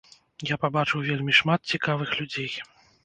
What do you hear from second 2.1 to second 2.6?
людзей.